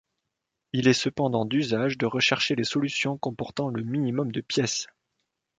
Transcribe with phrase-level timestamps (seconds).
[0.73, 4.87] Il est cependant d'usage de rechercher les solutions comportant le minimum de pièces.